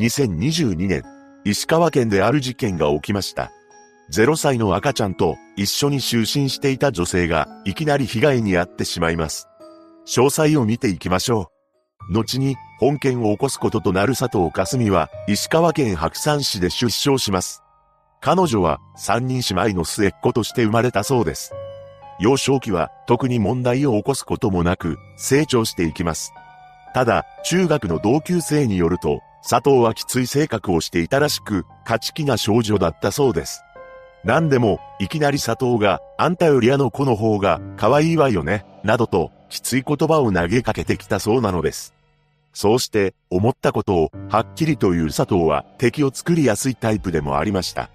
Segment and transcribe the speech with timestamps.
[0.00, 1.04] 2022年、
[1.44, 3.52] 石川県である事件が起きました。
[4.12, 9.46] 0歳の赤ちゃんと一緒に就寝していた女性がいきなり被害に遭ってしまいます。
[10.04, 11.52] 詳細を見ていきましょ
[12.10, 12.12] う。
[12.12, 17.62] 後に本件を起こすこととなる佐藤かすみは石川県白山市で出生します。
[18.20, 21.52] 彼女は三人姉妹の末っ子として生まれたそうです。
[22.18, 26.32] 幼少期は特に問題を起こすこともなく成長していきます。
[26.94, 33.62] ただ、中学の同級生によると、佐藤はきつい性格をしていたらしく、勝ち気な少女だったそうです。
[34.24, 41.92] 何でも、いきなり佐藤が、あんたよりあの子の方が可愛いわよね、などと、きつい言葉を投げかけてきたそうなのです。
[42.54, 47.90] そうして、思ったことを、はっきりと言う佐藤は、敵を作りやすいタイプでもありました。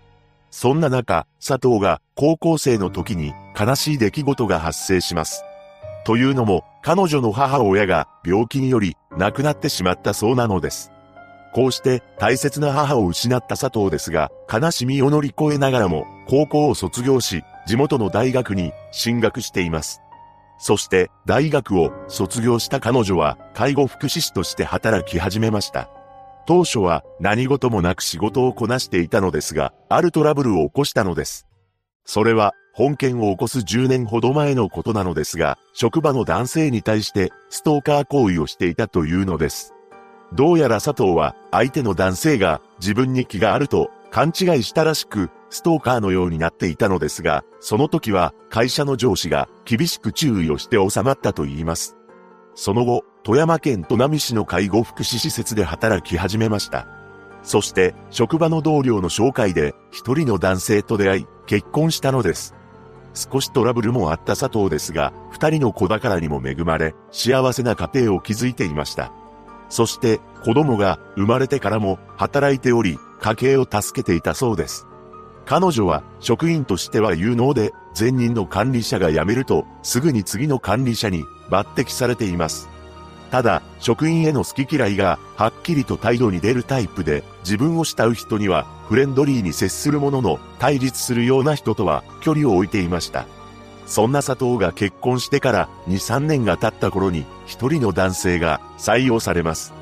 [0.52, 5.44] そんな中、佐藤が高校生の時に悲しい出来事が発生します。
[6.06, 10.92] というのも、彼女の母親が病気により亡くなってしまったそうなのです。
[11.54, 20.02] こうして大切な母を失った佐藤ですが、悲しみを乗り越えながらも、高校を卒業し、地元の大学に進学しています。
[20.60, 25.90] そして、大学を卒業した彼女は、介護福祉士として働き始めました。
[26.46, 31.48] 当初は何事もなく仕事をこなしていたのですが、あるトラブルを起こしたのです。
[32.06, 39.74] それは、本件を起こす10年ほど前のことなのですが、職場の男性に対してストーカー行為をしていたというのです。
[40.34, 51.96] どうやら佐藤は相手の男性が自分に気があると勘違いしたらしく、ストーカーのようになっていたのですが、その時は会社の上司が厳しく注意をして収まったと言います。
[52.56, 56.88] その後、富山県砺波市の介護福祉施設で働き始めました。
[57.44, 62.56] そして、職場の同僚の紹介で一人の男性と出会い、結婚したのです。
[63.14, 69.12] 少しトラブルもあった佐藤ですが、二人の子宝にも恵まれ、幸せな家庭を築いていました。
[69.70, 74.88] そして、子供が生まれてからも働いており、家計を助けていたそうです。
[75.46, 82.70] 彼女は職員としては有能で、前任の管理者が辞めると、すぐに次の管理者に抜擢されています。
[83.32, 93.26] ただ、職員への好き嫌いがはっきりと態度に出るタイプで、自分を慕う人にはフレンドリーに接するものの、対立するような人とは距離を置いていました。
[93.90, 99.74] そんな佐藤が結婚してから2、3年が経った頃に、一人の男性が採用されます。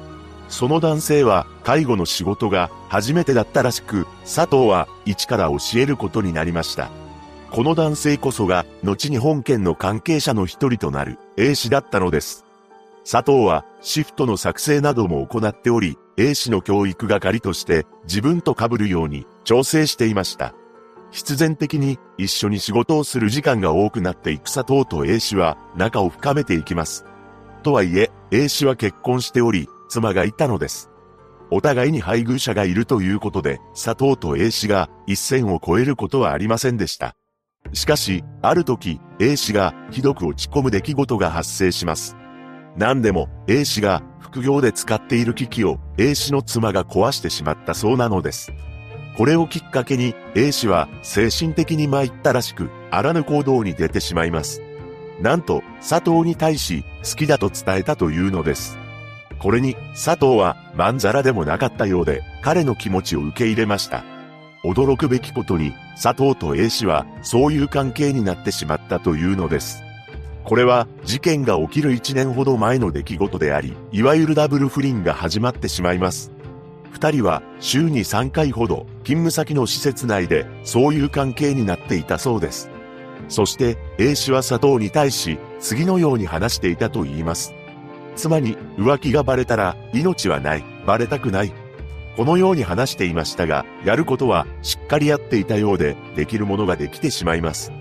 [0.48, 6.90] その男性は介護の仕事が初めてだったらしく、佐藤は一から教えることになりました。
[7.52, 12.46] この男性こそが後に本件の関係者の一人となる A 氏だったのです。
[13.10, 20.54] 佐藤はシフトの作成なども行っており、A 氏の教育係として自分と被るように調整していました。
[21.12, 27.06] 必然的に一緒に仕事をする時間が多くなっていく佐藤と A 氏は仲を深めていきます。
[27.64, 30.90] とはいえ、A 氏は結婚しており、妻がいたのです。
[31.50, 37.16] お互いに配偶者がいるということで、佐藤と A 氏が一線を越えることはありませんでした。
[37.74, 42.16] しかし、ある時、A 氏がひどく落ち込む出来事が発生します。
[42.76, 48.52] 何でも、A 氏が副業で使っている機器を A 氏の妻が壊してしまったそうなのです。
[49.18, 54.62] これをきっかけに A 氏は精神的に参ったらしく、あらぬ行動に出てしまいます。
[55.20, 58.78] なんと、佐藤に対し好きだと伝えたというのです。
[59.40, 64.04] これに佐藤はまんざらでもなかったようで、彼の気持ちを受け入れました。
[64.64, 69.82] 驚くべきことに、佐藤と A 氏はそういう関係になってしまったというのです。
[70.44, 76.32] これは事件が起きる1年ほど前の出来事であり、いわゆるダブル不倫が始まってしまいます。
[76.92, 82.70] 二人は週に3回ほど勤務先の施設内でそういう関係になっていたそうです。
[83.30, 87.54] そして A 氏は佐藤に対し次のように話していたと言います。
[88.18, 91.54] 妻に浮気がバレたら命はない、バレたくない。
[92.18, 97.72] このように話していましたが、やることはしっかりやっていたようで、できるものができてしまいます。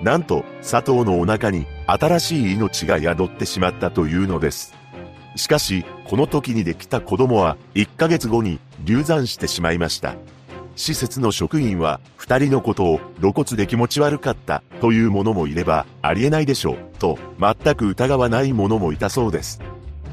[0.00, 4.76] なんと、佐藤のお腹に新しい命が宿ってしまったというのです。
[5.34, 10.14] しかし、この時にできた子供は1ヶ月後に流産してしまいました。
[10.78, 19.60] 施設の職員は二人のことを露骨で気持ち悪かったという者もいればありえないでしょうと全く疑わない者もいたそうです。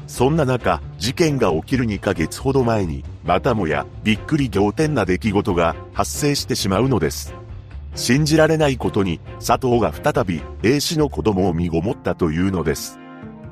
[0.08, 7.34] そんな中、事件が起きる2ヶ月ほど前に、またもやびっくり仰天な出来事が発生してしまうのです。
[7.96, 13.00] 信じられないことに、佐藤が再び A 氏の子供を身ごもったというのです。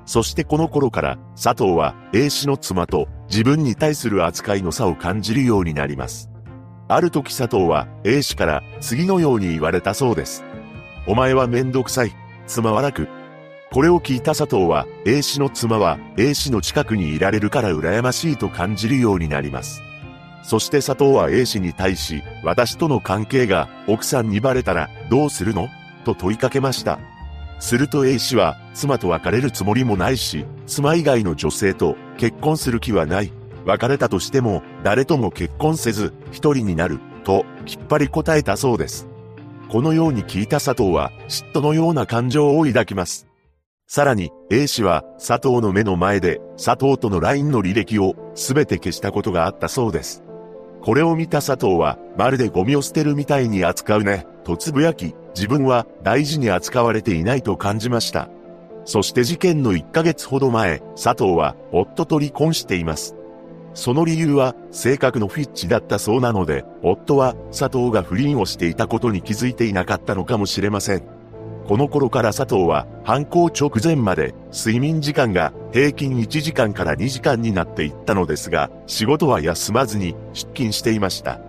[0.07, 6.34] そしてこの頃から、佐藤は A 氏の妻と自分に対する扱いの差を感じるようになります。
[6.87, 10.45] ある時佐藤は A 氏から次のように言われたそうです。
[11.07, 12.15] お前はめんどくさい。
[12.47, 13.09] 妻は楽。
[13.73, 19.83] これを聞いた佐藤は A 氏の妻は A 氏の近くにいられるから羨ましいと感じるようになります。
[20.43, 25.69] そして佐藤は A 氏に対し、私との関係が奥さんにバレたらどうするの？
[26.05, 26.99] と問いかけました。
[27.61, 33.33] すると A 氏は、妻と別れるつもりもないし、妻以外の女性と結婚する気はない。
[33.65, 39.09] 別れたとしても、誰とも結婚せず、一人になる、と、きっぱり答えたそうです。
[39.71, 43.27] このように聞いた佐藤は、嫉妬のような感情を抱きます。
[43.87, 50.23] さらに、A 氏は、佐藤の目の前で、佐藤との LINE の履歴を、すべて消したことがあったそうです。
[50.83, 58.29] これを見た佐藤は、まるでゴミを捨てるみたいに扱うね、とつぶやき、自分は大事に扱われていないと感じました。
[58.85, 63.17] そして事件の1ヶ月ほど前、佐藤は夫と離婚しています。
[63.75, 71.03] その理由は性格のフィッチだったそうなので、夫は佐藤が不倫をしていたことに気づいていなかったのかもしれません。
[71.67, 81.41] この頃から佐藤は犯行直前まで睡眠時間が平均1時間から2時間になっていったのですが、仕事は休まずに出勤していました。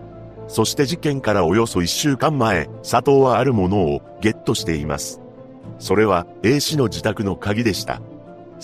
[0.47, 5.21] そして事件からおよそ1週間前、佐藤はあるものをゲットしています。
[5.79, 8.01] それは A 氏の自宅の鍵でした。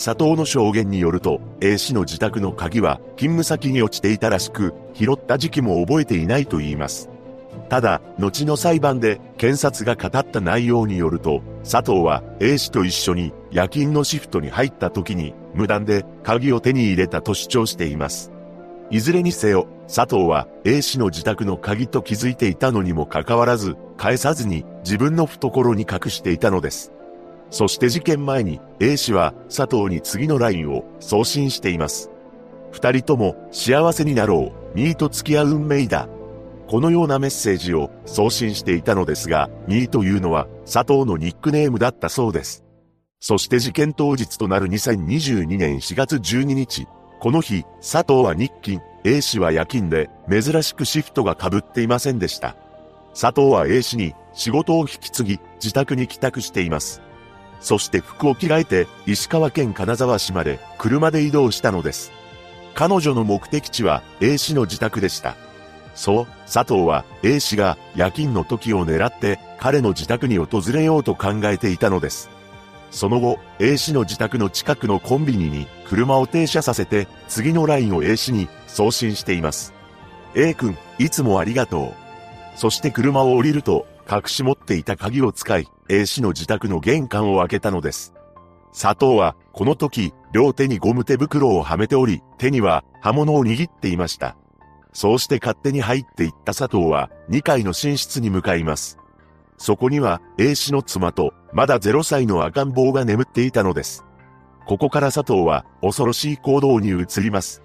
[0.03, 7.07] 佐藤の証言によると、A 氏の自宅の鍵は勤務先に落ちていたらしく、拾った時期も覚えていないと言います。
[7.69, 18.31] ただ、後の裁判で検察が語った内容によると、佐藤は A 氏と一緒に夜勤のシフトに入った時に無断で鍵を手に入れたと主張しています。
[18.89, 26.91] いずれにせよ、佐藤は A 氏の自宅の鍵と気づいていたのにもかかわらず、返さずに自分の懐に隠していたのです。
[27.51, 32.09] そして事件前に A 氏は佐藤に次の LINE を送信しています。
[32.71, 36.07] 二人とも幸せになろう、ミーと付き合う運命だ。
[36.67, 42.63] このようなメッセージを送信していたのですが、ミーというのは佐藤のニックネームだったそうです。
[43.19, 46.87] そして事件当日となる2022年4月12日、
[47.19, 52.55] この日、佐藤は日勤、A 氏は夜勤で珍しくシフトが被っていませんでした。
[53.13, 57.01] 佐藤は A 氏に仕事を引き継ぎ自宅に帰宅しています。
[57.61, 62.11] そして服を着替えて石川県金沢市まで車で移動したのです。
[62.73, 65.35] 彼女の目的地は A 氏の自宅でした。
[65.93, 72.29] そう、佐藤は A 氏が夜勤の時を狙って彼の自宅に訪れようと考えていたのです。
[72.89, 79.73] その後、A 氏の自宅の近くのコンビニに車を停車させて次の LINE を A 氏に送信しています。
[80.35, 82.01] A 君、いつもありがとう。
[82.57, 88.13] そして車を降りると隠し持っていた鍵を使い A 氏の自宅の玄関を開けたのです。
[88.77, 94.35] 佐藤はこの時両手にゴム手袋をはめており手には刃物を握っていました。
[94.91, 98.97] そうして勝手に入っていった佐藤は2階の寝室に向かいます。
[99.57, 104.03] そこには A 氏の妻とまだ0歳の赤ん坊が眠っていたのです。
[104.65, 107.61] ここから佐藤は恐ろしい行動に移ります。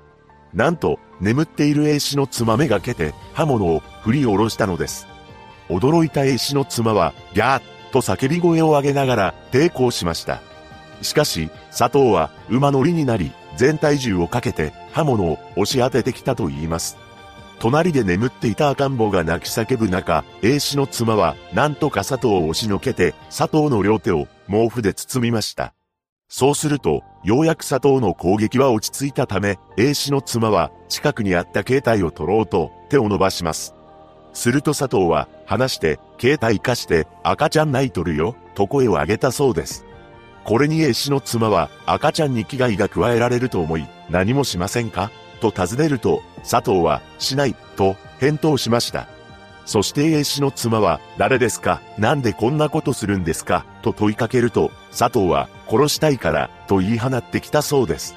[0.52, 5.06] なんと、眠っている A 氏の妻めがけて刃物を振り下ろしたのです。
[5.68, 10.40] 驚いた A 氏の妻は、ギャーッと叫び声を上げながら抵抗しました。
[11.02, 16.98] しかし、佐藤は馬乗りになり、全体重をかけて刃物を押し当ててきたと言います。
[17.58, 25.72] 隣で眠っていた赤ん坊が泣き叫ぶ中、A 氏の妻は、なんとか佐藤を押しのけて、佐藤の両手を毛布で包みました。
[26.28, 33.75] そうすると、ようやく佐藤の攻撃は落ち着いたため、A 氏の妻は、近くにあった携帯を取ろうと、手を伸ばします。
[34.36, 39.86] すると佐藤は、話して、携帯貸して、赤ちゃん泣いとるよ、と声を上げたそうです。
[40.44, 45.10] これに A 氏の妻は、赤ちゃんに危害が加えられると思い、何もしませんか？
[45.40, 49.08] と尋ねると、佐藤は、しない、と返答しました。
[49.64, 51.80] そして A 氏の妻は、誰ですか？
[51.96, 53.64] なんでこんなことするんですか？
[53.80, 58.14] と問いかけると、佐藤は、殺したいから、と言い放ってきたそうです。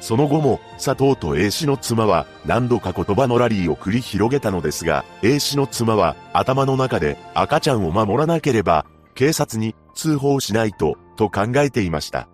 [0.00, 12.28] その後も、佐藤と A 氏の妻は、何度か言葉のラリーを繰り広げたのですが、A 氏の妻は、頭の中で、赤ちゃんを守らなければ、警察に通報しないと、と考えていました。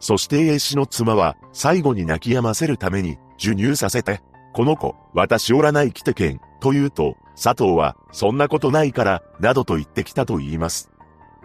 [0.00, 4.20] そして A 氏の妻は、最後に泣き止ませるために、授乳させて、
[4.52, 10.90] この子、私おらない来てけん、と言うと、佐藤は、そんなことないから、などと言ってきたと言います。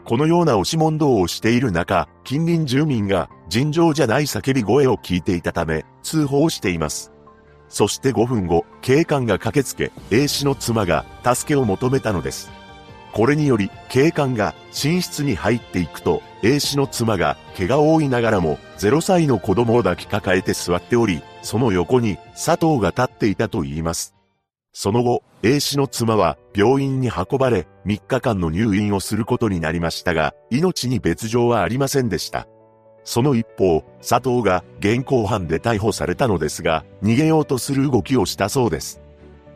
[0.05, 7.11] このような押し問答をしている中、近隣住民が尋常じゃない叫び声を聞いていたため、通報しています。
[7.67, 12.51] そして5分後、警官が駆けつけ、A 氏の妻が助けを求めたのです。
[13.11, 24.15] これにより、警官が寝室に入っていくと、A 氏の妻が怪我を負いながらも0歳の子供を抱きかかえて座っており、その横に佐藤が立っていたと言います。
[24.73, 32.47] その後、A 氏の妻は病院に運ばれ3日間の入院をすることになりましたが、命に別状はありませんでした。
[33.09, 39.01] その一方、佐藤が現行犯で逮捕されたのですが、逃げようとする動きをしたそうです。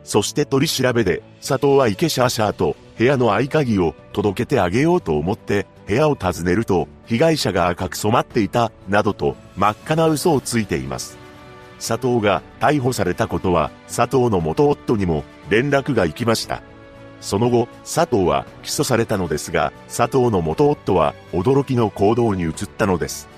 [0.02, 11.16] そして取り調べで、佐藤は池シャーシャーと部屋の合鍵を届けてあげようと思って部屋を訪ねると、被害者が赤く染まっていた、などと真っ赤な嘘をついています。
[11.78, 16.60] 佐藤が逮捕されたことは、佐藤の元夫にも連絡が行きました。
[17.20, 23.32] その後、佐藤は起訴されたのですが、佐藤の元夫は驚きの行動に移ったのです。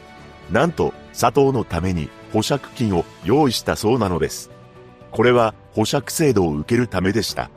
[0.50, 4.50] なんと、佐藤のために保釈金を用意したそうなのです。
[5.10, 7.50] これは保釈制度を受けるためでした。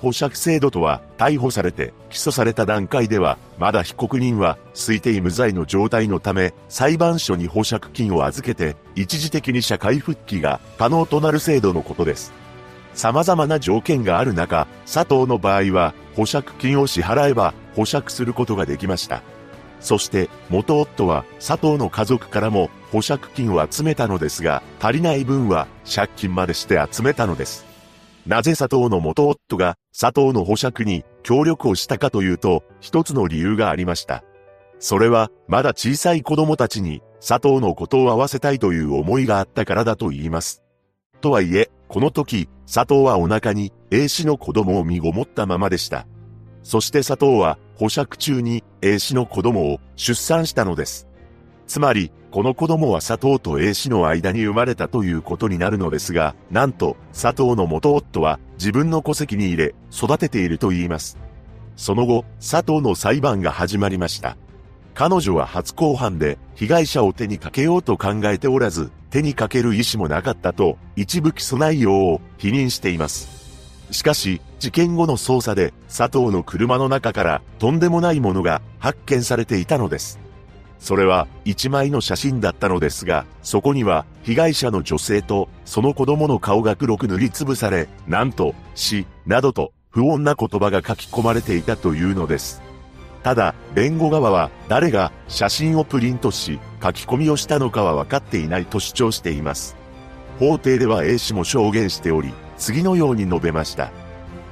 [0.00, 12.32] 保釈制度とは、逮捕されて起訴された段階では、まだ被告人は推定無罪の状態のため、裁判所に保釈金を預けて、一時的に社会復帰が可能となる制度のことです。
[12.92, 19.22] 様々な条件がある中、佐藤の場合は、保釈金を支払えば保釈することができました。
[19.86, 27.64] そして、元夫は佐藤の家族からも保釈金を集めたのですが、足りない分は借金までして集めたのです。
[28.26, 34.24] なぜ佐藤の元夫が佐藤の保釈に協力をしたかというと、一つの理由がありました。
[34.80, 40.64] それは、まだ小さい子供たちに佐藤のことを会わせたいという思いがあったからだと言います。
[41.20, 46.08] とはいえ、この時、佐藤はお腹に A 氏の子供を身ごもったままでした。
[46.66, 51.06] そして佐藤は保釈中に A 氏の子供を出産したのです。
[51.68, 61.18] つまり、この子供は佐藤と A 氏の間に生まれたということになるのですが、なんと、佐藤の元夫は自分の戸籍に入れ、育てていると言います。
[61.76, 64.36] その後、佐藤の裁判が始まりました。
[64.92, 73.28] 彼女は初公判で被害者を手にかけようと考えておらず、手にかける意思もなかったと一部起訴内容を否認しています。
[73.92, 80.18] しかし、事件後の捜査で佐藤の車の中からとんでもないものが発見されていたのです。
[80.78, 92.62] それは一枚の写真だったのですが、そこには被害者の女性とその子供の顔が黒く塗りつぶされ、なんと死などと不穏な言葉が書き込まれていたというのです。
[93.22, 99.76] ただ、弁護側は誰が写真をプリントし書き込みをしたのかは分かっていないと主張しています。
[100.38, 103.90] 法廷では A 氏も証言しており、次のように述べました。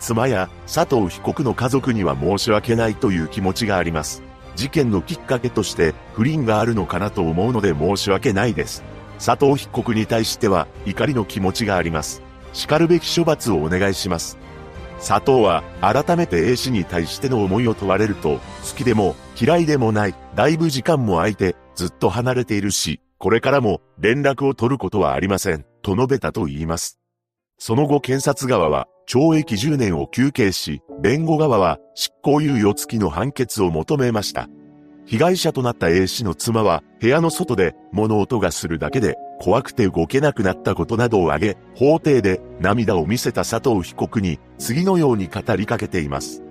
[0.04, 4.23] 妻や佐藤被告の家族には申し訳ないという気持ちがあります。
[4.54, 8.84] 事件のきっかけとして不倫があるのかなと思うので申し訳ないです。
[9.25, 12.20] 佐藤被告に対しては怒りの気持ちがあります。
[12.52, 14.37] 叱るべき処罰をお願いします。
[14.99, 18.40] 佐藤は改めて A 氏に対しての思いを問われると、好
[18.76, 27.00] きでも嫌いでもない、だいぶ時間も空いてずっと離れているし、これからも連絡を取ることはありません、と述べたと言います。
[27.58, 34.49] その後検察側は懲役10年を求刑し、弁護側は執行猶予付きの判決を求めました。
[35.06, 46.42] 被害者となった A 氏の妻は部屋の外で物音がするだけで怖くて動けなくなったことなどを挙げ、法廷で涙を見せた佐藤被告に次のように語りかけています。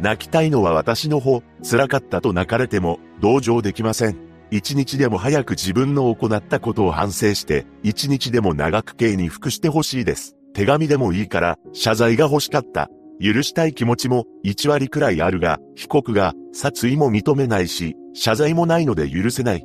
[0.00, 4.16] 泣きたいのは私の方、辛かったと泣かれても同情できません。
[4.50, 10.36] 一日でも早く自分の行ったことを反省して、一日でも長く刑に服してほしいです。
[10.54, 12.88] 手紙でもいいから謝罪が欲しかった。
[13.20, 19.64] 許したい気持ちも1割くらいあるが、被告が殺意も認めないし、謝罪もないので許せない。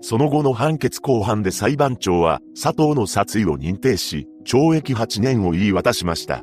[0.00, 6.42] その後の判決後半で裁判長は佐藤の殺意を認定し、懲役8年を言い渡しました。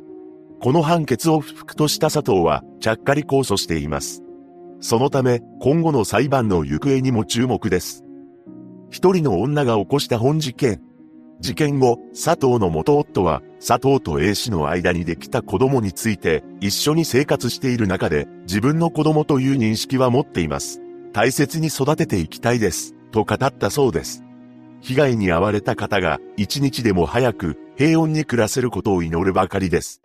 [0.60, 4.22] この判決を不服とした佐藤は、ちゃっかり控訴しています。
[4.80, 8.04] そのため、今後の裁判の行方にも注目です。
[8.90, 10.80] 一人の女が起こした本事件。
[11.40, 20.80] 事件後、佐藤の元夫は、佐藤と A 氏の間にできた子供について、一緒に生活している中で、自分の子供という認識は持っています。
[21.12, 24.22] 大切に育てていきたいです、と語ったそうです。
[24.80, 30.00] 被害に遭われた方が、一日でも早く、平穏に暮らせることを祈るばかりです。